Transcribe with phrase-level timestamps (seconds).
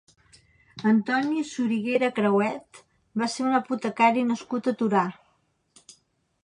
[0.91, 2.81] Antoni Soriguera Crehuet
[3.23, 5.05] va ser un apotecari nascut a Torà.